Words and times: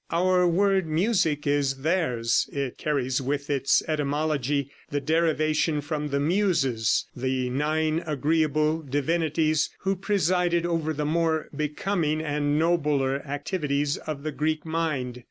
Our 0.09 0.47
word 0.47 0.87
"music" 0.87 1.45
is 1.45 1.75
theirs; 1.83 2.49
it 2.51 2.79
carries 2.79 3.21
within 3.21 3.57
its 3.57 3.83
etymology 3.87 4.71
the 4.89 4.99
derivation 4.99 5.79
from 5.79 6.07
the 6.07 6.19
Muses, 6.19 7.05
the 7.15 7.51
nine 7.51 8.03
agreeable 8.07 8.81
divinities 8.81 9.69
who 9.81 9.95
presided 9.95 10.65
over 10.65 10.91
the 10.91 11.05
more 11.05 11.49
becoming 11.55 12.19
and 12.19 12.57
nobler 12.57 13.21
activities 13.27 13.97
of 13.97 14.23
the 14.23 14.31
Greek 14.31 14.65
mind. 14.65 15.19